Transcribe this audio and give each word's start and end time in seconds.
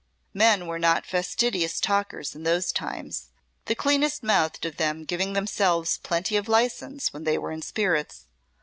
Men 0.33 0.65
were 0.65 0.79
not 0.79 1.05
fastidious 1.05 1.79
talkers 1.79 2.33
in 2.33 2.41
those 2.41 2.71
times; 2.71 3.27
the 3.65 3.75
cleanest 3.75 4.23
mouthed 4.23 4.65
of 4.65 4.77
them 4.77 5.05
giving 5.05 5.33
themselves 5.33 5.99
plenty 5.99 6.37
of 6.37 6.47
license 6.49 7.13
when 7.13 7.23
they 7.23 7.37
were 7.37 7.51
in 7.51 7.61
spirits. 7.61 8.25